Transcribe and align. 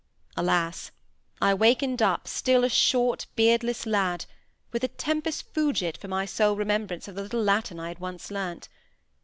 Alas! 0.35 0.89
I 1.43 1.53
wakened 1.53 2.01
up 2.01 2.27
still 2.27 2.63
a 2.63 2.69
short, 2.69 3.27
beardless 3.35 3.85
lad, 3.85 4.25
with 4.71 4.97
"tempus 4.97 5.43
fugit" 5.43 5.95
for 5.95 6.07
my 6.07 6.25
sole 6.25 6.55
remembrance 6.55 7.07
of 7.07 7.13
the 7.13 7.21
little 7.21 7.43
Latin 7.43 7.79
I 7.79 7.89
had 7.89 7.99
once 7.99 8.31
learnt. 8.31 8.67